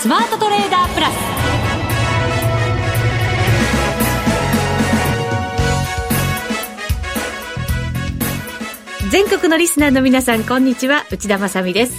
[0.00, 1.14] スマートトレーダープラス。
[9.10, 11.04] 全国のリスナーの皆さんこんにちは。
[11.10, 11.94] 内田まさです。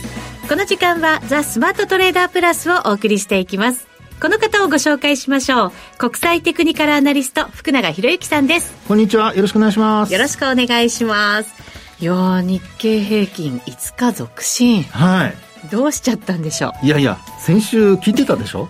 [0.48, 3.86] この時間はザ・スマートトレーダープラスをお送りしていきます。
[4.22, 5.72] この方をご紹介しましょう。
[5.98, 8.74] 国際テクニカルアナリスト福永博之さんです。
[8.88, 9.36] こんにちは。
[9.36, 10.14] よろしくお願いします。
[10.14, 11.54] よろしくお願いします。
[12.00, 14.84] いや日経平均5日続伸。
[14.84, 16.86] はいどうしちゃったんでしょう？
[16.86, 18.70] いやいや、先週聞いてたでしょ？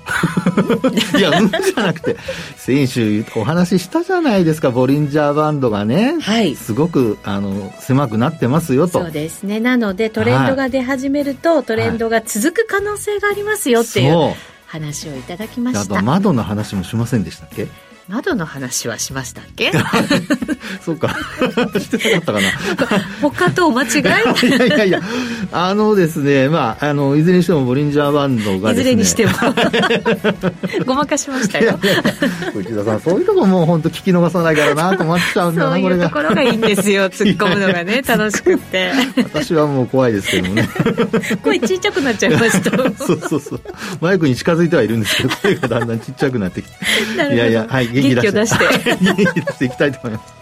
[1.17, 2.17] いや、うんじゃなくて、
[2.57, 6.17] 先週お話ししたじゃないですか、ボリンジャーバンドがね。
[6.21, 6.55] はい。
[6.55, 9.01] すごく、あの、狭くなってますよと。
[9.03, 9.59] そうですね。
[9.59, 14.33] なので、トレンドが出始めると、はい、トレンドが続く可能性がありますよっていう
[14.65, 15.95] 話をいただきました。
[15.95, 17.67] あと窓の話もしませんでしたっけ？
[18.09, 19.71] 窓の話はしましたっけ？
[20.83, 21.15] そうか。
[21.79, 22.99] してなかったかな。
[23.21, 25.01] 他と間違いいやいやいや、
[25.51, 29.33] あのですね、まあ、あの、いずれにしてもボリンジャーバンドが、ね、いずれにしても。
[30.87, 31.77] ごまかしましたよ。
[32.55, 38.91] 内田さん、そういうとこもう本当聞き逃さないからなと思っちゃうんだな、そういうところがいいんですよ、 突っ込むのがね、楽しくて。
[39.17, 40.67] 私はもう怖いですけどもね。
[41.43, 42.71] 声ちっちゃくなっちゃいました。
[43.05, 43.61] そうそうそう。
[44.01, 47.35] マイクに近づいてはいるんですけど、声がだんだんちっちゃくなってきて。
[47.35, 47.98] いやいや、はい。
[48.01, 48.97] 元気出して。
[49.01, 50.33] 元気出していきたいと思います。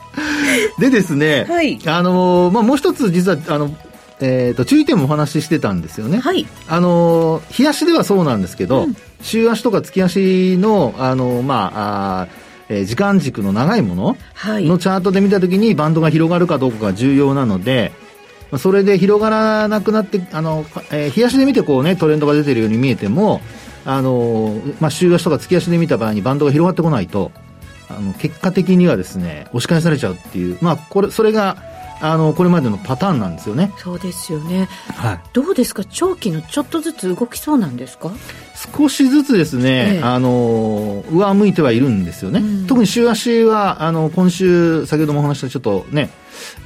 [0.80, 3.76] でですね、はい、あのまあ、もう一つ実は、あの、
[4.20, 6.20] えっ、ー、と、注意点もお話ししてたんですよね。
[6.20, 6.48] はい。
[6.68, 12.28] あの日足ではそうなんですけど、うん、週足とか月足の、あのまあ、あ
[12.70, 17.92] えー、時間軸の長いもののチャートで見たときにバンドが広がるかどうかが重要なので、
[18.58, 23.42] それで広がらなくなって、あの、えー、日足で見てこうね、トレンドが出てるように見えても、
[23.86, 27.32] あのまあ、週足とか月足で見た場合にバンドが広がってこないと、
[27.90, 31.58] あの結果的にはですね押し返されちゃうっていう、まあ、これそれが
[32.02, 33.72] あのこれまでのパターンなんですよね。
[33.78, 35.84] そうですよね、はい、どうですか？
[35.86, 38.12] 長期のちょっとずつ動きそうなんですか？
[38.76, 46.10] 少しずつですね、ええ、あの上向いてはいるんですよね、うん、特に週足はあの今週先ほどもお話したちょっとね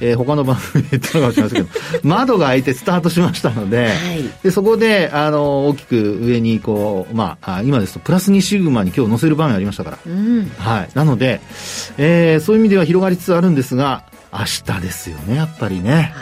[0.00, 11.40] えー、他の番組で言ったのかもしれませんけど 窓が開いてスタートしましたのではい、でそこであの大きく上にこう、まあ、今ですとプラス2シグマに今日載せる場面ありましたから、うん、はい、なので、
[11.96, 16.12] えー、そういう意味では広がりつつあるんですが明日ですよねやっぱりね。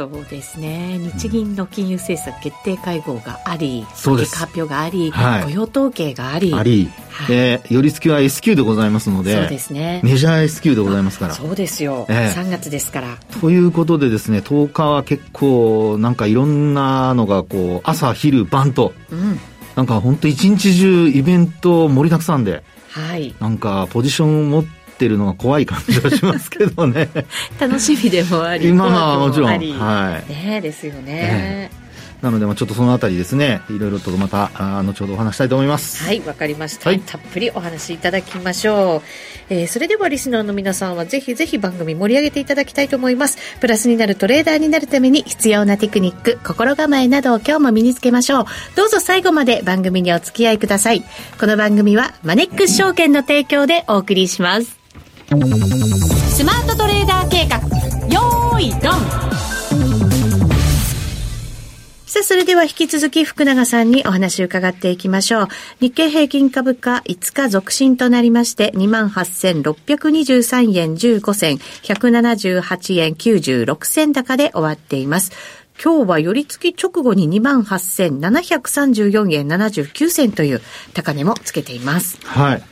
[0.00, 0.98] そうですね。
[0.98, 6.54] 日銀の金融政策決定会合があり、うん、結果発表があり、はい、雇用統計があり。
[6.54, 10.00] あり、は寄り付きは S q でございますのでそうですね。
[10.04, 11.34] メジャー S q でございますから。
[11.34, 13.18] そうですよ、えー、3月ですから。
[13.40, 19.40] ということでですね10日は結構なんかいろんなのがこう朝昼晩と、うん、
[19.74, 27.08] なんか本当一日中イベント盛りだくさんではい、なんかポジションを持ってってるのが怖い感じはしますけどね
[27.58, 31.70] 楽しみでもあり 今はもちろんはいねですよね、
[32.20, 36.04] なので、ちょっとそのあたりですね、いろいろとまた、あ後ほどお話したいと思います。
[36.04, 39.02] はい、わかりました、はい、たっぷりお話しいただきましょう。
[39.48, 43.38] えー、それではリスナーの皆さんはぜひぜひ番組盛り上げていただきたいと思います。
[43.60, 48.44] プラスになるトレーダーになるために必要なテクニック、心構えなどを今日も身につけましょう。
[48.76, 51.02] どうぞ最後まで番組にお付き合いください。
[51.38, 54.79] この番組はマネックス証券の提供でお送りします。
[55.30, 55.32] ス
[56.42, 57.58] マートトレーダー計画
[58.08, 58.80] よーいドン
[62.04, 65.48] さあ、それでは引き続き福永さんにお話を伺っていきましょう。
[65.78, 75.30] 日経平均株価5日続伸となりまして、28,623円15銭、178円96銭高で終わっています。
[75.80, 80.62] 今日は寄り付き直後に28,734円79銭という
[80.92, 82.18] 高値もつけています。
[82.24, 82.62] はい。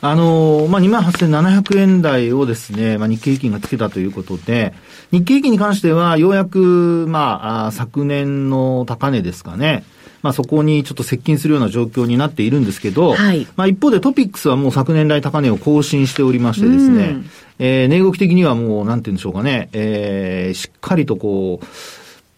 [0.00, 4.72] あのまあ、28,700円台をですね、まあ、日経平均がつけたということで、
[5.10, 9.84] 日経平均に関しては、ようやく、まあ、昨年の高値ですかね。
[10.22, 21.66] まあ、そこにちょっと接近するような状況になっているんですけど、はい、まあ、一方でトピックスはもう昨年来高値を更新しておりましてですね、うん、えー、値動き的にはもう、なんて言うんでしょうかね、えー、しっかりとこう、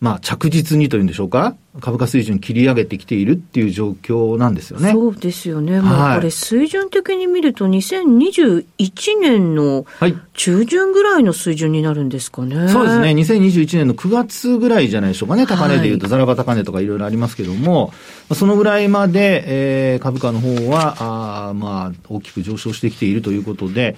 [0.01, 4.93] まあ、着実にというんでしょうか、株価水準切り上げてきているっていう状況なんですよね。
[4.93, 5.83] そうですよね。
[5.83, 8.65] まあ、これ水準的に見ると、2021
[9.21, 9.85] 年の
[10.33, 12.57] 中旬ぐらいの水準になるんですかね。
[12.57, 13.11] はい、そうですね。
[13.11, 15.47] 2021年の9月ぐらいじゃないでしょうかね。
[15.47, 17.93] 高値でいうと、ザラバ高値とかいろいろありますけども、
[18.35, 23.97] そのぐらいまで、えー、株価の方は、あまあ、大きく上昇してきているということで、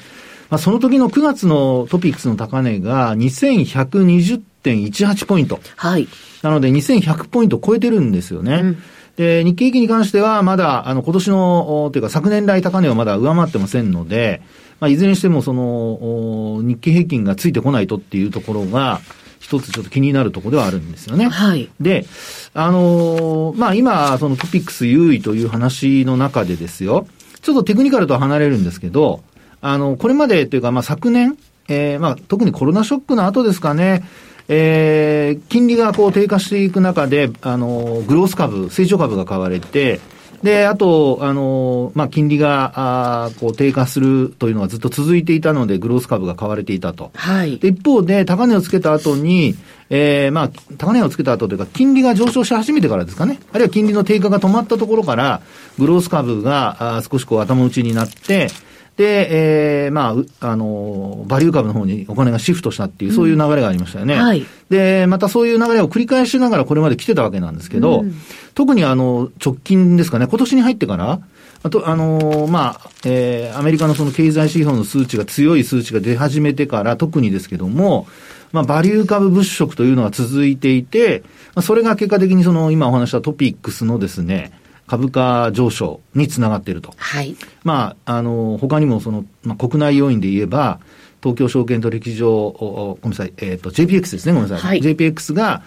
[0.51, 5.61] まあ、その時の9月のトピックスの高値が2120 1.18ポイント。
[5.77, 6.09] はい。
[6.43, 8.55] なので2100ポイント超えてるんですよね。
[8.55, 8.83] うん、
[9.17, 14.43] で、日経平均に関してはまだ、あの、今年の、というか昨年来高値はまだ上回ってませんので、
[14.81, 19.01] まあ、いずれにしてもその、日経平均がついてこないとっていうところが、
[19.39, 21.29] 一つちょっと気になるところではあるんですよね。
[21.29, 21.69] はい。
[21.81, 22.07] で、
[22.55, 27.07] あのー、まあ、今、そのトピックス優位という話の中でですよ、
[27.43, 29.23] ちょっとテクニカルとは離れるんですけど、
[29.61, 31.37] あの、これまでというか、まあ、昨年、
[31.69, 34.05] えー、まあ、特にコロナショックの後ですかね、
[34.55, 39.99] えー、金利がこう低下していく中で、あの、グロース株、成長株が買われて、
[40.43, 47.13] で、あと、あの、まあ、金利が、あこう、低下するというのがずっと続いていたので、グロース株が買われていたと。
[47.15, 47.59] はい。
[47.59, 49.55] で、一方で、高値をつけた後に、
[49.89, 53.39] えー、まあ、高値をつけた後というか、金利が上昇し始めてからですかね。
[53.53, 55.41] あるいは金利の低下が止まったところから、
[55.79, 58.49] グロース株が、あ少しこう、頭打ちになって、
[58.97, 64.15] で、えー、まあ、あの、バリュー株の方にお金がシフトしたっていう、そういう流れがありましたよね。
[64.15, 64.47] うん、はい。
[64.69, 68.15] で、またそういう流れを繰り返しながらこれまで来てたわけなんですけど、うん、
[68.55, 71.21] 特にあの、直近ですかね、今年に入ってから、
[71.63, 78.07] あと、あのー、まあ、えー、アメリカのその経済指標の数値が強い数値が出始めてから特にですけども、
[78.53, 81.23] まあ、バリュー株物色というのが続いていて、
[81.55, 84.53] まあ、それが結果的にその今お話したトピックスのですね、
[84.93, 86.93] 株価上昇につながっていると。
[86.99, 87.35] はい。
[87.65, 90.81] まあ、あの、他にもその、まあ、国内要因で言えば、
[91.23, 94.69] 東京証券取引所、ごめんなさい、えっ、ー、と、JPX ですね、ごめんなさい。
[94.69, 95.63] はい、JPX が、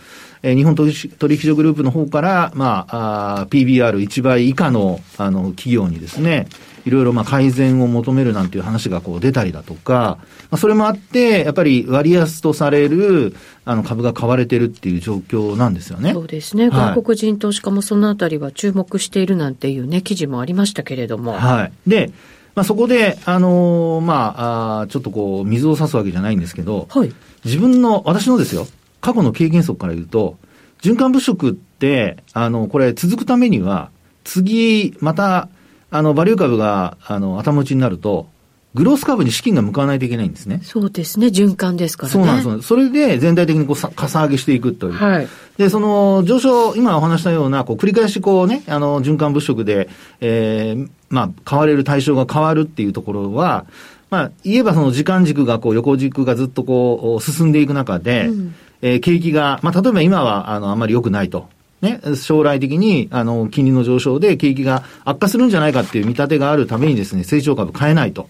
[0.46, 6.48] えー、日本取引所グループの方から、まあ、あ PBR1 倍以下の、あの、企業にですね、
[6.86, 16.14] いろいろまあ改善を求めるなんていう話がこう出たりだとか、まあ、それもあって、やっぱり割安とされるあの株が買われてるっていう状況なんですよね。
[16.14, 16.70] そうですね。
[16.70, 21.32] 外国人投資家もそのあたりは注目しているなんていうね、記事もありましたけれども。
[21.32, 21.90] はい。
[21.90, 22.12] で、
[22.54, 27.12] まあ、そこで、あのー、まああ、ちょっとこう、水を差すわけじゃないんですけど、はい、
[27.44, 28.68] 自分の、私のですよ、
[29.06, 30.36] 過去の経験則から言うと、
[30.82, 33.92] 循環物色って、あの、これ続くためには、
[34.24, 35.48] 次、また、
[35.92, 38.28] あの、バリュー株が、あの、頭打ちになると、
[38.74, 40.60] グロース株に資金が向かわないといけないんですね。
[40.64, 41.28] そうですね。
[41.28, 42.14] 循環ですからね。
[42.14, 42.68] そうなんです。
[42.68, 44.94] それで全体的にこうさ、かさ上げしていくという。
[44.94, 45.28] はい。
[45.58, 49.88] で、その上昇、今お話したような、こう、繰り返しこうね、あの、循環物色で、
[50.20, 53.68] えー、まあ、買われる対象が変わるっていうところは、
[54.10, 61.50] まあ、言えばその時間軸がこう、横軸がずっとこう、進んでいく中で、うん、えー、景気が、まあ、例えば今は、あの、あんまり良くないと。
[61.82, 68.30] ね、将来的に、あの、金利の上昇で景気が悪化するんじゃないかっていう見立てがあるためにですね、成長株買えないと。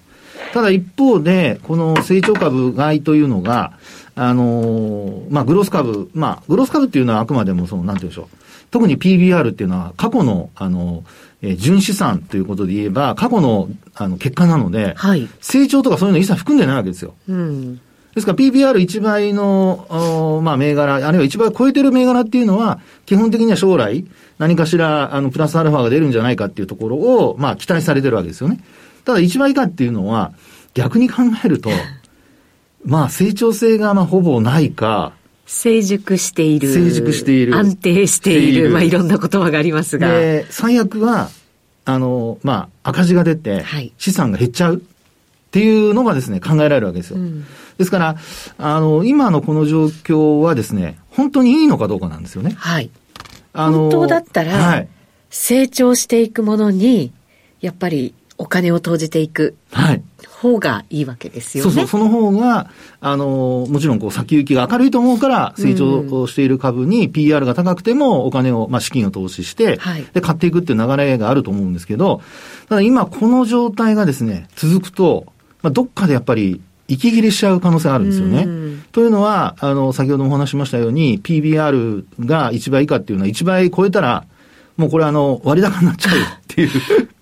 [0.54, 3.74] ただ一方で、この成長株買いというのが、
[4.16, 8.38] あのまあ、グロース株、まあ、グロース株っていうのはあくまでもその、なんて言うんでしょう。
[8.72, 11.04] 特に PBR っていうのは過去の、あの、
[11.42, 17.14] えー、純資産ということで言えば、過去の、あの、結果なので、はい、成長とかそういうの一切含んでないわけですよ。
[17.28, 17.82] うん。
[18.16, 24.06] ですから PBR1 倍の、まあ、銘柄、あるいは1倍超えてる銘柄っていうのは、基本的には将来、
[24.38, 28.62] 何かしら、あの、プラスアルファが出るんじゃないかっていうところを、まあ、期待されてるわけですよね。
[29.04, 30.32] ただ、1倍以下っていうのは、
[30.74, 31.70] 逆に考えると、
[32.86, 35.12] まあ、成長性が、まあ、ほぼないか、
[35.46, 36.74] 成熟している。
[36.74, 37.56] 成熟している。
[37.56, 38.70] 安定している。
[38.70, 40.10] いまあ、いろんな言葉がありますが。
[40.10, 41.30] で、最悪は、
[41.84, 43.66] あの、まあ、赤字が出て、
[43.98, 44.82] 資産が減っちゃう
[45.56, 47.18] っていうのがですね、考えられるわけですよ。
[47.18, 47.46] うん
[47.78, 48.16] ですから、
[48.58, 52.54] あの、今のこの状況はですね、本当にいいのかどうかなんですよね。
[52.58, 52.90] はい。
[53.52, 54.88] あの、本当だったら、はい、
[55.30, 57.12] 成長していくものに、
[57.60, 59.58] やっぱりお金を投じていく。
[59.74, 60.02] はい。
[60.36, 61.72] 方がいいわけですよね。
[61.72, 62.70] そうそう、その方が、
[63.02, 72.22] あの、もちろんこう先行きが明るいと思うから成長している株に PR が高くてもお金を、まあ資金を投資して、はい、で、買っていくっていう流れがあると思うんですけど、
[72.70, 75.26] ただ今この状態がですね、続くと、
[75.66, 78.46] まあどっかでやっぱり息切れしちゃう可能性があるんですよね。
[78.92, 84.26] というのは、あの、先ほどもお話しましたように、PBR が1倍以下っていうのは1倍超えたら、
[84.78, 86.70] もうこれあの、割高になっちゃうっていう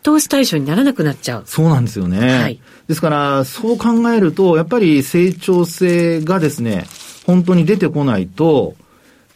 [0.01, 1.43] 投資対象にならなくなっちゃう。
[1.45, 2.37] そうなんですよね。
[2.41, 2.59] はい。
[2.89, 6.85] ですから、そう考えると、やっぱり成長性がですね、
[7.25, 8.75] 本当に出てこないと、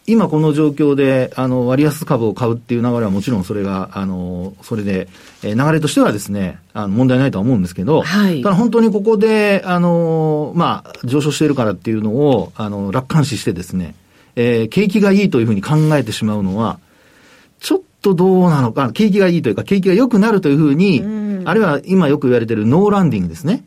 [0.10, 5.10] 今この状況で、あの、割安株を買うっていう流れはもちろんそれが、あの、それで、
[5.44, 8.42] え流れとしてはですね、あの、問題ないとは思うんですけど、はい。
[8.42, 13.96] ただ本当にここで、あの、まあ、上昇しているからっていうのを、あの、楽観視してですね、
[14.38, 16.80] えー、景気がいいというふうに考えてしまうのは、
[17.60, 21.02] ちょっとどうなのか、景気がいいというか、景気が良くなるというふうに、
[21.44, 23.66] あるいは今よく言われているノーランディングですね。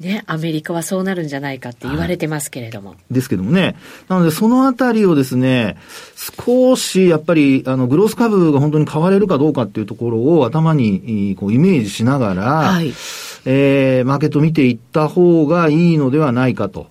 [0.00, 2.90] ね、アメリカはそうなるんじゃないかって言われてますけれども。
[2.90, 3.76] はい、ですけどもね。
[4.08, 5.78] なので、そのあたりをですね、
[6.46, 12.92] 少しやっぱり、あの、グロース株が本当に買われるかどうかっていうところを頭にこうイメージしながら、はい、
[13.46, 16.88] えー、マーケット見ていった方がいいのではないかと。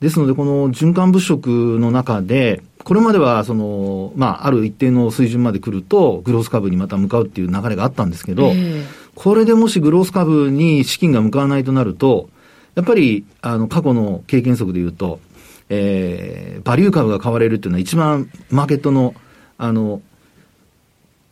[0.00, 8.84] ですので、この循環物色の中で、これまでは、その、まあ、ある一定の水準まで来ると、グロース株にまた向かうっていう流れがあったんですけど、えー、
[9.14, 12.28] これでもしグロース株に資金が向かわないとなると、
[12.74, 15.20] やっぱり、あの、過去の経験則で言うと、
[15.68, 19.14] えー、バリュー株が買われるっていうのは一番マーケットの、
[19.58, 20.02] あの、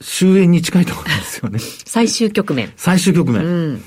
[0.01, 1.59] 終焉に近いところですよね。
[1.59, 2.73] 最終局面。
[2.77, 3.45] 最終局面。
[3.45, 3.83] うん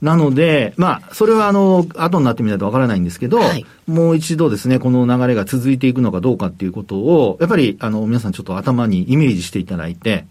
[0.00, 10.24] なので、まあ、それはあの、後になってみないとわからないんですけど、はい、もう一度ですね、この流れが続いていくのかどうかっていうことを、やっぱり、あの、皆さんちょっと頭にイメージしていただいて、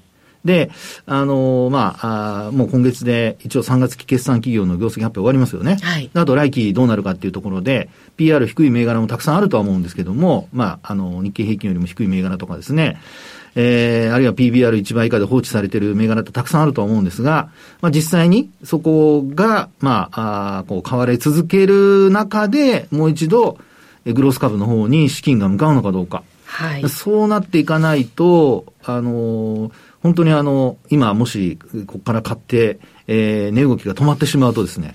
[0.45, 0.71] で、
[1.05, 5.77] あのまあ、あもう今月で一応3月期決算企業の業績発表終わりますよね。
[5.81, 6.09] はい。
[6.13, 12.99] あと来期どうなるかっていうところで、PR 低い銘柄もたくさんあるとは思うんですけども、まあ、あの、日経平均よりも低い銘柄とかですね、
[13.55, 17.49] えー、あるいは PBR1 倍以下で放置されている銘柄ってたくさんあると思うんですが、
[17.81, 23.57] まあ実際にそこが、まあ、あこう買われ続ける中で、もう一度、
[24.05, 26.23] グロース株の方に資金が向かうのかどうか。
[26.45, 26.89] はい。
[26.89, 34.93] そうなっていかないと、あのー、本当にあの、今もし、ここから買って、えー、値動きが止まってしまうとですね、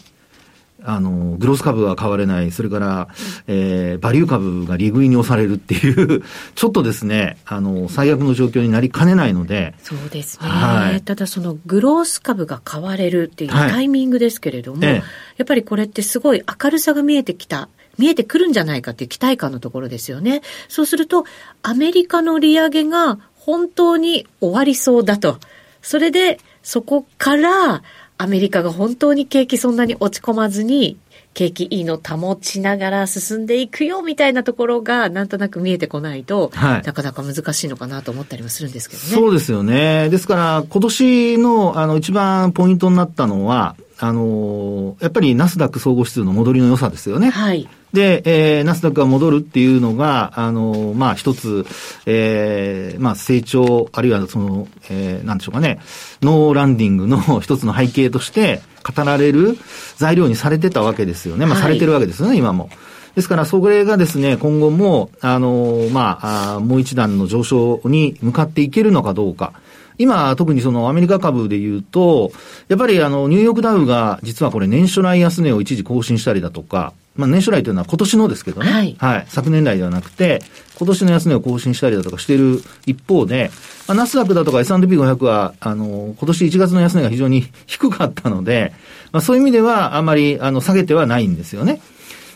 [0.86, 3.08] あの、グロース株は買われない、それから、
[3.46, 6.22] えー、バリュー株が利食いに押されるっていう
[6.54, 9.74] ちょっとですね、あの、最悪の状況になりかねないので。
[9.82, 10.48] そうですね。
[10.48, 15.02] はい、ただそのグロース株が買われるっていうタイミングですけれども、はいええ、
[15.38, 17.68] やっぱりこれってすごい明るさが見えてきた。
[17.96, 20.42] 見えてくるんじゃないかっていう期待感のところですよね。
[20.68, 21.24] そうすると、
[21.62, 25.38] アメリカの利上げが本当に終わりそうだと。
[25.82, 27.82] それで、そこから、
[28.16, 30.96] アメリカが本当に景気そんなに落ち込まずに、
[31.34, 39.08] 景気いいの保ちながら進んでいくよみたいなところがなんとなく見えてこないと、はい、なかなか難しいのかなと思ったりもするんですけどね。
[39.08, 40.08] そうですよね。
[40.10, 47.30] ですから、今年のあの一番ポイントになったのは、あのやっぱりナスダック総合指数の戻りの良さですよね。
[47.30, 47.68] はい。
[47.94, 51.64] で、えー、ナスダックが戻るっていうのが、あの、まあ、一つ、
[52.06, 55.78] えー、まあ、成長、あるいはその、えー、なんでしょうかね、
[56.20, 59.56] ノーランディングの 一つの背景として語られる
[59.96, 61.46] 材料にされてたわけですよね。
[61.46, 62.68] まあ、されてるわけですよね、今も。
[63.14, 69.52] ですから、それがですね、今後も、あの、まあ、あもう一段の上昇に向かっていけるのかどうか。
[69.98, 72.32] 今、特にそのアメリカ株で言うと、
[72.68, 78.70] やっぱりあの、ニューヨークダウが実はこれ年初来安値を一時更新したりだとか、まあ年初来というのは今年のですけどね。
[78.70, 78.96] はい。
[78.98, 79.26] はい。
[79.28, 80.42] 昨年来ではなくて、
[80.78, 83.50] 今年の安値を更新したりだとかしている一方で、
[83.86, 88.72] まあ、ナスダックだとか S&P500 は、あの、今年1月の安値が非常に低かったので、
[89.12, 91.80] まあそういう意味ではあんまり、あの、下げてはないんですよね。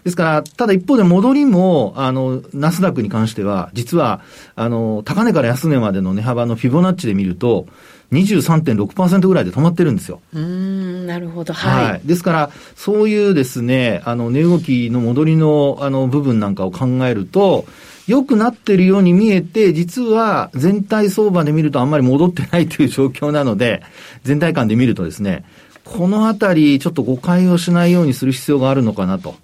[0.08, 4.22] ですから、ただ一方で戻りも、あの、ナスダックに関しては、実は、
[4.56, 7.66] あの、高値から安値までの値幅のフィボナッチで見ると、
[8.10, 10.22] 23.6%ぐらいで止まってるんですよ。
[10.32, 11.52] うん、なるほど。
[11.52, 11.90] はい。
[11.90, 17.66] はい、ですから、そういうですね、あの、値動きの戻りの、あの、部分なんかを考えると、
[18.06, 23.82] 良くなってるように見えて、実は全体相場で見るとあんまり戻ってないという状況なので、
[24.24, 25.44] 全体感で見るとですね、
[25.84, 29.36] このあたり、ちょっと誤解をしないようにする必要があるのかなと。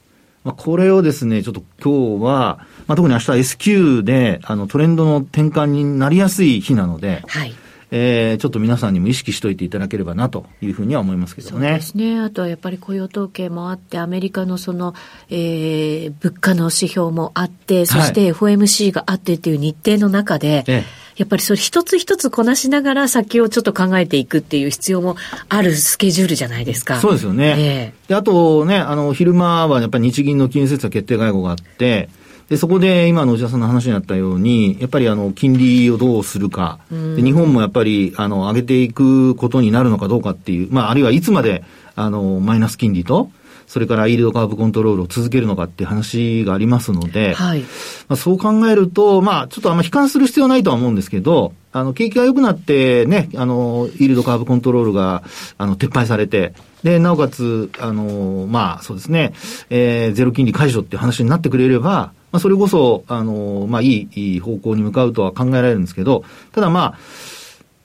[0.45, 7.55] まあ、これをですね、ちょっと今日は、まあ、特に明日は S q で、あの、トレンドの転換になりやすい日なので、はい。
[7.97, 11.53] えー、ちょっと皆さんにも意識しておいていただければなというふうには思いますけどね。
[11.53, 12.19] そうですね。
[12.19, 14.95] あとはやっぱり雇用統計もあって、アメリカのその、
[15.31, 25.15] えー、物価の指標もあって、そして FOMC があってっていう日程の中で、ええやっぱりそれ一つ一つこなしながら先をちょっと考えていくっていう必要も
[25.49, 26.97] あるスケジュールじゃないですか。
[26.97, 27.55] そうですよね。
[27.57, 32.09] えー、で、あとね、あの、昼間はやっぱり日銀の金融政策決定会合があって、
[32.49, 41.65] で、そこで今の内田さんの話にあったように、やっぱりあの、金利をどうするか、で日本もやっぱり、あの、上げていくことになるのかどうかっていう、まあ、あるいはいつまで、
[41.97, 43.31] あの、マイナス金利と、
[43.67, 47.67] それからイールドカーブコントロールを続けるのかっていう話がありますので、はい、ま
[48.11, 55.25] あ、そう考えると、まあ、ちょっとあんま悲観する必要はないとは思うんですけど、あの、景気が良くなってね、あの、イールドカーブコントロールが、
[55.59, 59.33] あの、撤廃されて、で、なおかつ、あの、まあ、そうですね、
[59.71, 66.99] えー、ゼロ金利解除っていう話になってくれれば、まあ、それこそ、あの、まあ、いい方向に向かうとは考えられるんですけど、ただまあ、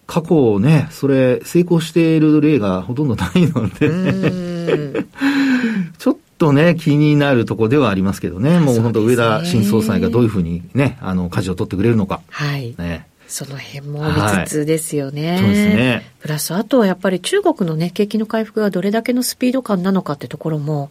[0.08, 5.06] 過去ね、それ、成功している例がほとんどないので
[6.00, 12.22] ちょっとね、気になるところではありますけどね、もう本当、上田新総裁がどういうふうにね、あの、舵を取ってくれるのか。
[12.32, 12.74] はい。
[12.80, 13.06] ね。
[13.28, 15.38] その辺も見つつですよね、はい。
[15.42, 16.12] そうですね。
[16.22, 20.90] プラス、あとはやっぱり中国のね、景気の回復がどれだけのスピード感なのかってところも、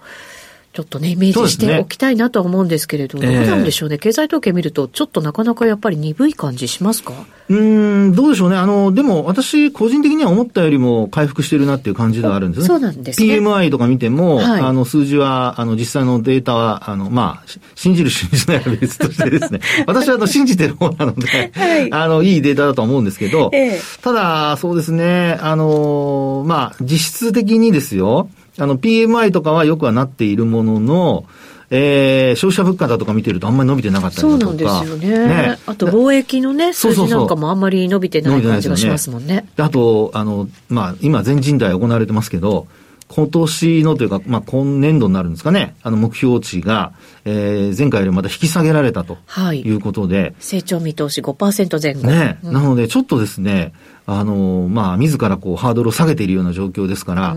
[0.72, 7.14] ちょっとね、イメージしておきたいなとは思うんですけれど、ね、どうなんでしょうね、経済統計見ると、ちょっとなかなかやっぱり鈍い感じしますか？
[7.48, 8.56] うん、どうでしょうね。
[8.56, 12.66] あの、でも私、個人的には思ったよりも回復してるなっていう感じではあるんですね。
[12.68, 13.26] そうなんですね。
[13.38, 28.28] PMI とか見ても、はい、あの、数字は、あの、実際のデータは、あの、まあ、信じる信じないは別としてですね、 私はあの、信じてる方なので、はい、あの、いいデータだと思うんですけど、ええ、ただ、そうですね、あの、まあ、実質的にですよ、
[28.58, 31.24] あの、PMI とかはよくはなっているものの、
[31.70, 34.44] えー、消費者物価だとか見てるとあんまり伸びてなかったりだとか。
[34.44, 35.26] そうなんですよね。
[35.26, 39.34] ねあと貿易のね、数字なんかもあんまり伸びてない感じがしますもんね。
[39.36, 42.66] ねあと、あの、まあ、今全人代行われてますけど、
[43.08, 46.92] 今年のというか、まあ、今年度になるんですかね、あの目標値が、
[47.24, 49.18] えー、前回よりまた引き下げられたと
[49.52, 50.20] いうことで。
[50.20, 52.06] はい、成長見通し5%前後。
[52.06, 53.72] ね、うん、なのでちょっとですね、
[54.06, 57.34] あの、まあ、自らこう、ハードルを下げているような状況ですから、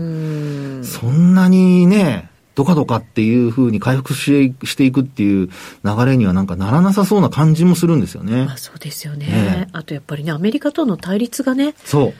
[2.02, 5.48] ね、どかどかっていうふうに回復ししていくっていう
[5.84, 8.46] 流れにはなんかならなさそうな感じもするんですよね。
[8.50, 11.74] あそうですよね、ね、あとやっぱりね、アメリカとの対立がね。
[11.84, 12.14] そう。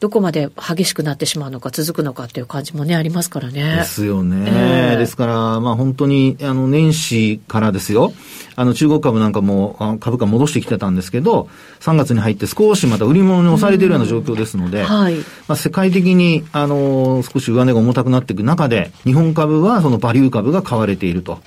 [0.00, 3.76] どこまで激しくなってしまうのか続くのかっていう感じもね、ありますからね。
[3.76, 4.46] ですよね。
[4.46, 8.12] えー、ですから、まあ本当に、あの、年始からですよ。
[8.54, 11.48] あの、中国株なんかも株価戻してきてたんですけど、
[11.80, 15.16] 3月に入って少しまた売り物に押されているような状況ですので、はい。
[15.48, 21.40] まあ世界的に、あの、少し上値が重たくなっていく中で、日本株はそのバリュー株が買われていると。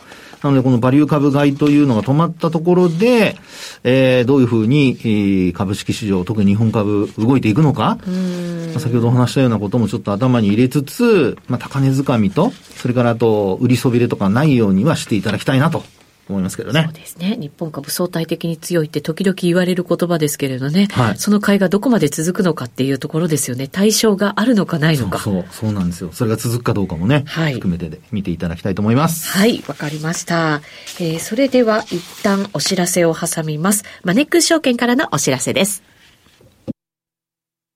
[0.43, 3.35] なので、このバリュー株買いというのが止まったところで、
[3.83, 15.83] えー、どういうふうに、えー、株式市場、特に日本株動いていくのか、まあ、先ほどお話したようなこともちょっと頭に入れつつ、まあ、高値掴みと、それからあと、売りそびれとかないようにはしていただきたいなと
[16.29, 16.83] 思いますけどね。
[16.85, 17.35] そうですね。
[17.39, 20.87] 日本株相対的に強いって時々言われる言葉ですけれどね。
[20.91, 21.17] はい。
[21.17, 23.67] その買いがどこまで続くのかっていうところですよね。
[23.67, 25.19] 対象があるのかないのか。
[25.19, 26.11] そう、そうなんですよ。
[26.13, 27.23] それが続くかどうかもね。
[27.27, 27.53] はい。
[27.55, 29.29] 含めてで見ていただきたいと思います。
[29.37, 30.61] はい、わかりました。
[30.99, 33.83] えー、それでは一旦お知らせを挟みます。
[34.03, 35.83] マネックス証券からのお知らせです。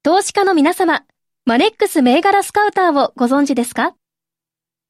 [0.04, 1.04] 投資家の皆様、
[1.46, 3.96] マネックス銘柄スカウターをご存知ですか？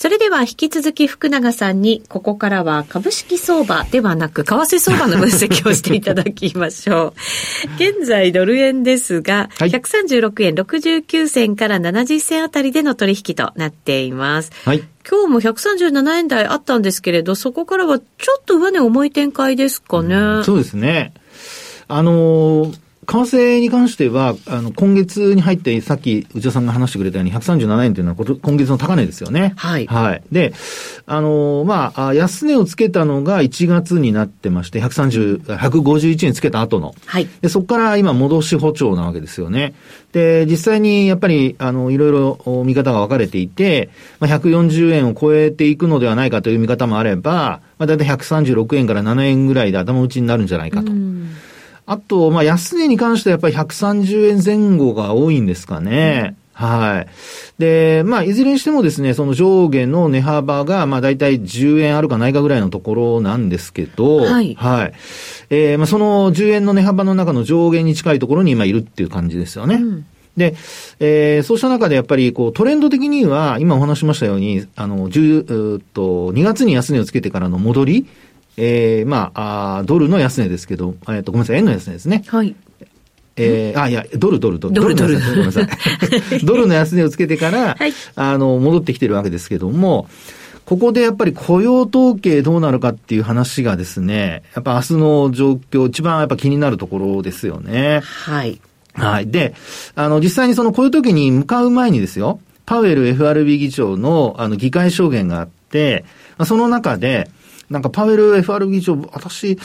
[0.00, 7.14] それでは引き続き福永さんに、ここからは株式相場ではなく、為替相場の分析をしていただきましょう。
[7.76, 14.52] 現在ドル円ですが、はい、136円69銭から70銭あたりでの取引となっています。
[14.64, 14.82] はい。
[15.06, 18.04] 今日も137円台あったんですけれど、そこからはちょ
[18.40, 20.16] っと上値重い展開ですかね。
[20.16, 21.12] うん、そうですね。
[21.88, 22.74] あのー
[23.10, 29.52] 為替に関しては、あの、今月に入って、さっき内田さんが話してくれたように、137円というのは今月の高値ですよね。
[29.56, 29.86] はい。
[29.86, 30.22] はい。
[30.30, 30.52] で、
[31.06, 36.94] あの、まあ、安値をつけたのが1月になってまして、130、151円つけた後の。
[37.06, 37.26] はい。
[37.40, 39.74] で、そこから今戻し歩調なわけですよね。
[40.12, 50.92] で、実際にやっぱり、あの、いろいろ見方が分かれていて、まあ、140円を超えていくのではないかという見方もあれば、まあ、だいたい136円から7円ぐらいで頭打ちになるんじゃないかと。
[51.86, 56.36] あと、まあ、安値に関してはやっぱり130円前後が多いんですかね。
[56.52, 57.60] はい。
[57.60, 64.54] で、まあ、いずれにしてもですね、その上下の値幅が、まあ、大体10円あるかないかぐらいのところなんですけど、はい。
[64.54, 64.92] はい。
[65.48, 69.76] えー、まあ、その10円の値幅の中の上限に近いところに今いるっていう感じですよね。
[69.76, 70.54] うんで、
[71.00, 78.06] えー、そうした中でやっぱりこうトレンド的には、今お話しましたように、あの、10、うと、2月に安値をつけてからの戻り、
[78.56, 82.24] えー、まあ、あドルの安値ですけど、えっ、ー、と、ごめんなさい、円の安値ですね。
[82.26, 82.54] はい。
[83.36, 85.68] えー、あ、いや、ドル、ドル、ドル、ドル、ドル、ごめんなさい。
[86.44, 90.08] ドルの安値をつけてから、はい、あの、戻ってきてるわけですけども、
[90.66, 98.00] ここでやっぱり雇用統計どうなるかっていう話がですね、やっぱ明日の状況、一番やっぱ気になるところですよね。
[98.04, 98.60] はい。
[98.94, 99.28] はい。
[99.28, 99.54] で、
[99.94, 106.04] あの、実際にその雇用統計に向かう前にですよ、パウエル FRB 議長のあの議会証言があって、
[106.44, 107.30] その中で、
[107.70, 109.58] なんかパウエル FRB 議長、私、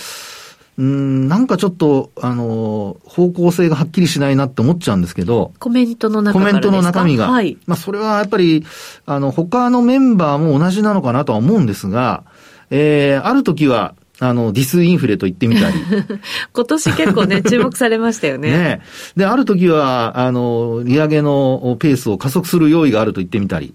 [0.77, 5.53] うん、なんかちょっと、あの、方向性がはっきりしないなって思っちゃうんですけど。
[5.59, 7.29] コメントの中コメントの中身が。
[7.29, 7.57] はい。
[7.65, 8.65] まあ、それはやっぱり、
[9.05, 12.25] あの、他のメンバーも同じなのかなとは思うんですが、
[12.71, 15.75] えー、ある時は、あの、ディスインフレと言ってみたり。
[16.53, 18.51] 今年結構ね、注目されましたよね。
[18.51, 18.81] ね
[19.15, 23.73] で、ある時は、あの、利上げのペースを加速する用意があると言ってみたり。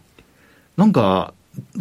[0.76, 1.32] なんか、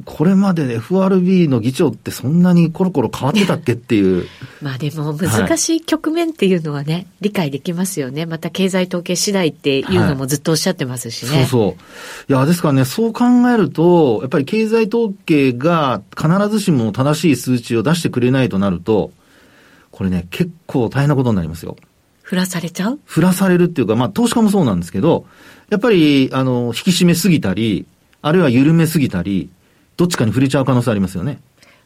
[0.03, 4.25] これまで FRB の議長ってそんなにコロコロ変わってたっけっていう。
[4.61, 8.25] まあでも難しい局面っていうのはね、はい、理解できますよね。
[8.25, 11.31] また経済統計次第っていうのもずっとおっしゃってますしね。
[11.31, 11.75] はい、そうそ
[12.29, 12.33] う。
[12.33, 19.11] いや、ですからね、そう考えると、やっぱり経済統計が必ずしも正しい数値を出してくれないとなると、
[19.91, 21.77] これね、結構大変なことになりますよ。
[22.23, 22.99] 振らされちゃう？
[23.05, 25.25] 振らされるっていうか、まあ投資家もそうなんですけど、
[25.69, 27.85] やっぱり、あの、引き締めすぎたり、
[28.21, 29.49] あるいは緩めすぎたり、
[29.99, 31.41] どっちかに触れちゃう可能性ありますよね。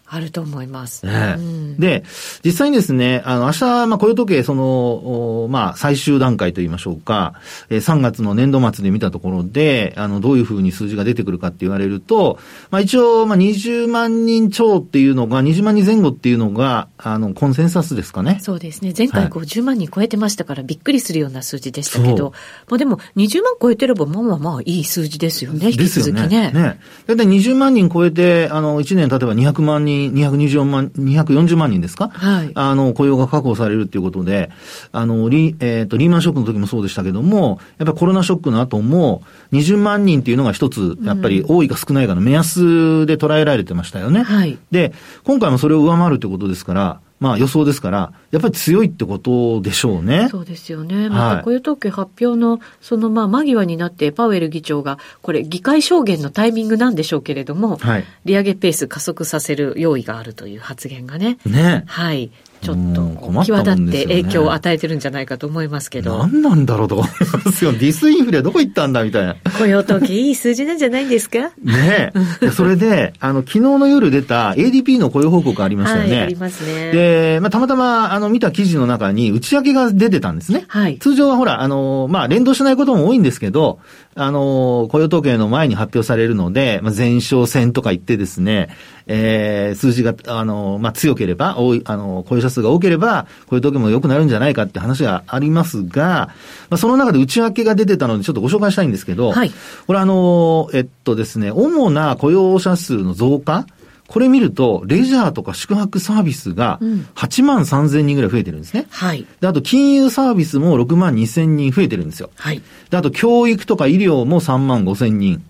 [0.06, 1.08] あると思います。
[1.08, 2.04] ええうん、で、
[2.44, 7.36] 実際にですね、あの、明日、まあ、雇用統計、その、まあ、最終段階といいましょうか、
[7.70, 12.38] えー、3月の年度末で見たところで、あの、どういうふうに数字が出てくるかって言われると、
[12.70, 18.40] まあ、一応、まあ、20万人超っていうのが、20万人前後っていうのが、あの、コンセンサスですかね。
[18.42, 18.94] そうですね。
[18.96, 22.34] 前回50万人超えてましたから、びっくりするような数字でしたけど、
[22.70, 26.28] まあ、でも、20万超えてれば、まあまあまあ、いい数字ですよね、引き続きね。
[26.28, 26.52] ね。
[26.52, 26.80] ね。
[27.08, 32.10] だいたい20万人超えて、あの、1年例えば200万人、224万240万人ですか？
[32.10, 32.52] はい。
[32.54, 34.50] あの、雇用が確保されるっていうことで、
[34.92, 44.24] あの、リ、えっ、ー、と、リーマンショックの時もそうでしたけども、やっぱりコロナショックの後も、20万人っていうのが一つ、やっぱり多いか少ないかの目安で捉えられてましたよね。
[44.24, 44.58] はい。
[44.72, 50.28] で、今回もそれを上回るってことですから、まあ予想ですから、やっぱり強いってことでしょうね。
[50.30, 51.10] そうですよね。
[51.10, 61.38] また雇用統計発表の、そのまあ間際になってパウエル議長が、これ議会証言のタイミングなんでしょうけれども、はい、利上げペース加速させる用意があるという発言がね。
[61.46, 61.84] ね。
[61.88, 62.32] はい。
[62.64, 66.18] ちょっと際立って影響を与えてるんじゃないかと思いますけど。
[66.20, 67.08] 何なんだろうと思い
[67.46, 67.72] ますよ。
[67.74, 69.36] ディスインフレどこ行ったんだみたいな。
[69.60, 71.40] 雇用統計いい数字なんじゃないんですか？
[71.64, 72.50] ねえ。
[72.52, 76.12] それで、あの、昨日の夜出た ADP の雇用報告ありましたよね。
[76.16, 76.92] はい、ありますね。
[76.92, 80.64] で、まあ、たまたま、あの、見た記事の中に内訳が出てたんですね。
[80.68, 80.98] はい。
[81.00, 83.80] 通常はほら、あの、まあ、連動しないことも多いんですけど、
[84.16, 88.70] あの、雇用統計の前に発表されるので、まあ、前哨戦とか言ってですね、
[89.08, 96.30] えー、数字が、あの、まあ、強ければ、多い、あの、雇用者数が多ければ、雇用統計も良くなるんじゃないかって話がありますが、
[96.70, 99.52] まあ、その中で内訳が出てたので、ちょっとご紹介したいんですけど、はい。
[99.88, 103.66] これあの、えっとですね、主な雇用者数の増加、
[104.08, 106.80] これ見ると、レジャーとか宿泊サービスが
[107.16, 108.86] 8万3千人ぐらい増えてるんですね。
[108.90, 109.26] はい。
[109.40, 112.30] で、あと金融サービスも6万2千人増えてるんですよ。
[112.36, 112.62] はい。
[112.90, 115.44] で、あと教育とか医療も3万5千人。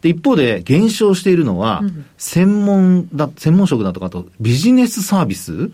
[0.00, 1.82] で、一方で減少しているのは、
[2.16, 5.70] 専門だ、専門職だとか、あとビジネスサービス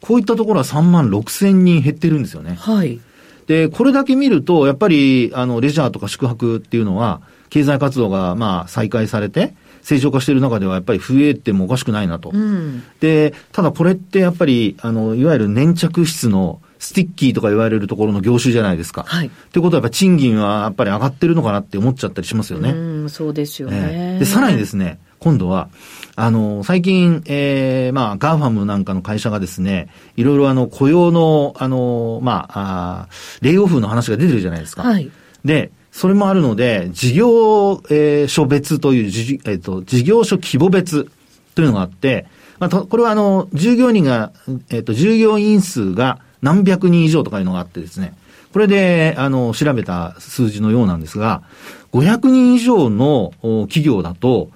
[0.00, 2.54] こういったところは3万6千人減ってるんですよね。
[2.54, 3.00] はい。
[3.46, 9.54] で、これだけ見ると、やっぱり、あの、レジャーとか宿泊っていうのは、経済活動が、まあ、再開されて、
[9.86, 12.30] 正常化している中ではやっぱり増えてもおかしくないなと。
[12.34, 19.04] うん、で、ただこれってやっぱり、あの、いわゆる粘着質のスティッキーとか言われるところの業種じゃないですか。
[19.06, 19.28] はい。
[19.28, 22.70] ってことはやっぱ賃金はやっぱり上がってるのかなって思っちゃったりしますよね。
[22.70, 24.18] うん、そうですよね。
[24.18, 25.68] で、さらにですね、今度は、
[26.16, 33.08] あの、最近、ええー、まあ、 GAFAM なんかの会社がですね、いろいろあの、雇用の、あの、まあ、あ
[33.40, 34.82] レイオフの話が出てるじゃないですか。
[34.82, 35.08] はい。
[35.44, 37.80] で、それもあるので、事業
[38.28, 41.10] 所別という、えっ、と、事業所規模別
[41.54, 42.26] というのがあって、
[42.58, 44.30] まあ、と、これはあの、従業員が、
[44.68, 48.12] えっ、と、従業員数が何百人以上とかいうのがあってですね、
[48.52, 51.44] これで、あの、調べた数字のようなんですが、
[51.92, 54.50] 500人以上の企業だと、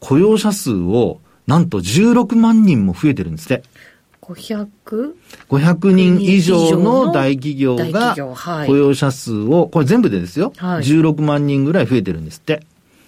[0.00, 3.64] 雇用者数をなんと16万人も増えてるんですって。
[4.26, 8.16] 500?500 人以上の大企業が
[8.66, 12.62] 雇用者数を、これ全部でですよ、はい、16万人ぐらい増えてるんですって。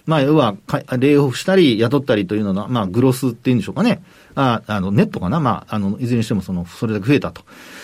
[0.05, 0.55] まあ、要は、
[0.97, 4.01] レイオフしたり雇ったりというのは、まあ、グロスっていうんでしょうかね。
[4.33, 7.43] あ、あの、ネットかなまあ、あの、いずれにしてもその、それだけ増えたと。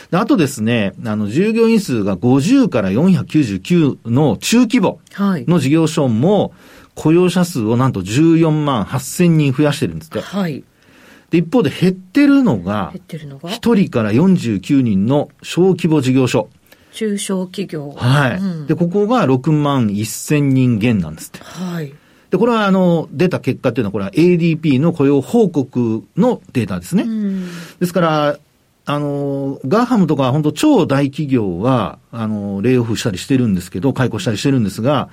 [0.10, 6.54] であとですね、あの、従業員数が50から499の中規模の事業所も、
[6.95, 10.21] 雇用者数をなんと14万8000人増やしてるんですって。
[10.21, 10.63] はい。
[11.30, 16.50] で、一方で減ってるのが、減ってるのが ?1 人から49人の小規模事業所。
[16.94, 17.92] 中小企業。
[17.92, 18.38] はい。
[18.38, 21.40] うん、で、ここが6万1000人減なんですって。
[21.44, 21.94] はい。
[22.30, 27.06] で、これはあの、出た結果っていうのは、これは ADP の雇用報告のデータですね。
[27.80, 28.40] ですから、
[28.88, 35.10] あの、ガーハムとか本当超大企業は、あの、レイオフしたりしてるんですけど、解雇したりしてるんですが、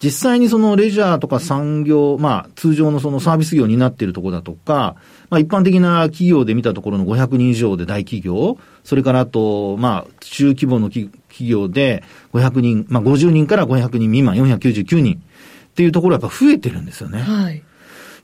[0.00, 4.94] 実際にそのレジャーとか産業、まあ、通常のそのサービス業になっているところだとか、
[5.28, 11.10] まあ、一般的な企業で見たところの500人以上で大企業、それからあと、まあ、中規模の企
[11.40, 17.22] 業で500人、まあ、50人から500人未満、499人っていうところはやっぱ増えてるんですよね。
[17.22, 17.62] はい。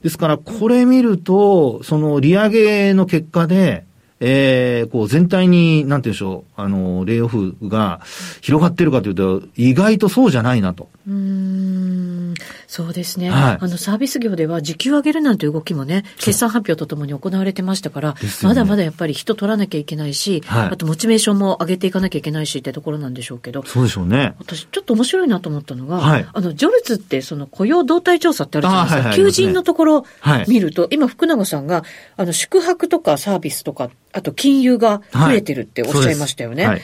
[0.01, 3.85] ですから、これ見ると、その利上げの結果で、
[4.25, 7.99] えー、こう全体に、なんて言うんでしょう、あの、レイオフが
[8.39, 10.87] 広がってるかというと、意外とそうじゃないなと。
[11.05, 12.33] うん、
[12.67, 13.29] そうですね。
[13.29, 23.63] はい、あの、サービス業では時給上げるなんて動きもね、決算発表とともに行われてましたから、ね、まだまだやっぱり人取らなきゃいけないし、はい、あとモチベーションも上げていかなきゃいけないしってところなんでしょうけど。
[23.63, 24.35] そうでしょうね。
[24.39, 28.95] 私、ちょっと面白いなと思ったのが、はい、あの、ジョルツってその雇用動態調査ってあるじゃないですか。
[28.95, 30.05] はいはい、求人のところ
[30.47, 31.83] 見ると、今福永さんが、
[32.15, 36.67] あの、宿泊とかサービスとか、あと金融が増えてるっておっしゃいましたよね。
[36.67, 36.81] はい。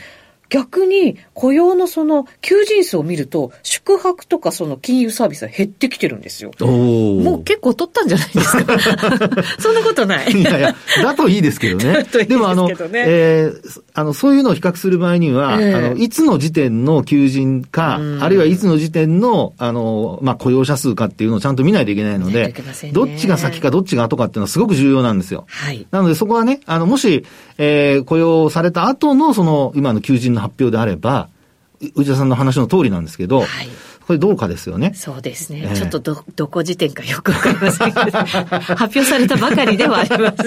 [0.50, 6.52] 逆に雇用のその求人数を見ると、宿泊とかその金融サービスは減ってきてるんですよ。
[6.60, 8.80] もう結構取ったんじゃないですか？
[9.60, 10.32] そんなことない。
[10.32, 12.06] いやいや、だといいですけどね。
[12.12, 22.54] ででもあの、えー、あの、そういうのを比較する場合には、えー、あの、いつの時点の求人か、あるいはいつの時点の、あの、まあ、雇用者数かっていうのをちゃんと見ないといけないので、ね、
[22.92, 25.46] どっちが先かどっちが後かっていうのはすごく重要なんですよ。
[25.48, 25.86] はい。
[25.92, 27.24] なのでそこはね、あの、もし、
[27.58, 31.30] えー、雇用された後のその、今の求人のの発表であれば、
[31.96, 33.70] 内田さんの話の通りなんですけど、はい、
[34.10, 34.92] これどうかですよね。
[34.96, 35.62] そうですね。
[35.66, 40.44] えー、ちょっとど、どこ時点かよくわかりませんけど、 発表されたばかりではあります。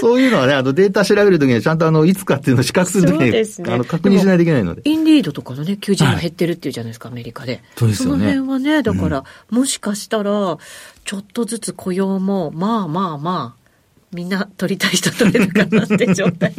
[0.00, 4.82] そういうのはね、あのデータ調べるときにはちゃんとあの、いつかっていうのを比較するときに、ね、あの、確認しないといけないので。
[4.84, 7.62] インリードとかのね、求人が減ってるっていうじゃないですか、はい、アメリカで。
[7.76, 8.34] そうですよね。
[8.34, 10.58] その辺はね、だから、うん、もしかしたら、
[11.04, 13.64] ちょっとずつ雇用も、まあまあまあ、
[14.12, 16.54] みんな取りたい人取れるかなって状態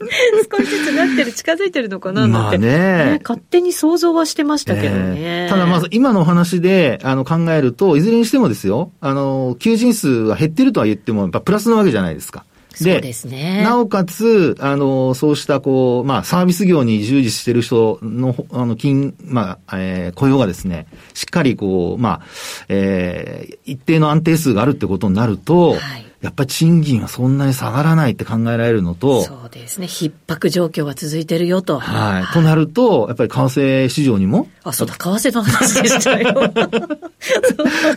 [0.50, 5.14] 少しずつなってる、近づいてるのかなまあね、ね、勝手に想像はしてましたけどね。
[5.16, 12.44] えー、ただまず今のお話であの考えると、いずれにしてもですよ、あの、求人数は減ってるとは言っても、やっぱプラスなわけじゃないですか。
[12.78, 13.62] で、そうですね。
[13.62, 22.26] なおかつ、あの、そうしたこう、まあ、サービス業に従事している人の、あの、金、まあ、えー、雇用がですね、しっかりこう、まあ、
[22.68, 29.86] えー、一定の安定数があるってことになると、はいやっぱり賃金はそんなに下がらないって考えられるのと、そうですね。
[29.86, 31.78] 逼迫状況が続いてるよと。
[31.78, 32.34] はい。
[32.34, 34.46] となると、やっぱり為替市場にも。
[34.62, 36.28] あ、そうだ、為替の話でしたよ。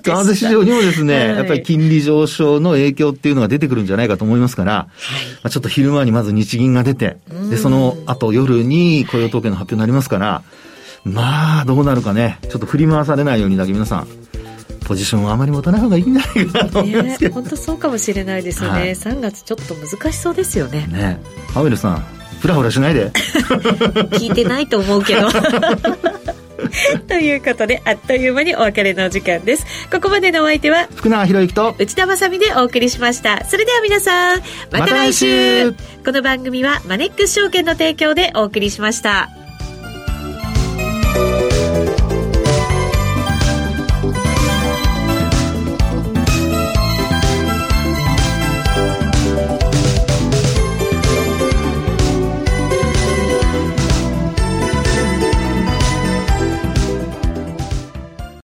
[0.03, 7.17] 為替市場にもですね、はい、やっぱり金利上昇の影響っていうのが出てくるんじゃないかと思いますから、はい、まあ、ちょっと昼間にまず日銀が出て、
[7.49, 10.43] で、その後夜に雇用統計の発表になりますから、
[11.03, 14.07] まあ、どうなるかね、ちょっと振り回されないようにだけ皆さん、
[14.83, 20.87] ポジションはあまり持たない方がいいんじゃないかなと思いますけ本当そうかもしれないですよね、はい、3月ちょっと難しそうですよね。
[20.87, 21.19] ね。
[21.53, 22.05] パウエルさん
[22.39, 23.09] ふらふらしないで。
[24.11, 25.29] 聞いてないと思うけど。
[27.07, 29.65] ということであっという間にお別れの時間です。
[29.91, 33.45] ここまでのお相手は福永博之と内田まさでお送りしました。
[33.45, 34.41] それでは皆さん
[34.71, 35.71] また来週。
[35.71, 39.42] ま、この番組はマネックス証券の提供でお送りしました